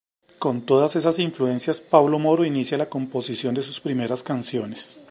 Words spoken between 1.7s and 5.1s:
Pablo Moro inicia la composición de sus primeras canciones.